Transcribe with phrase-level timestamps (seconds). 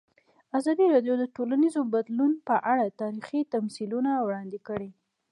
[0.57, 4.89] ازادي راډیو د ټولنیز بدلون په اړه تاریخي تمثیلونه وړاندې کړي.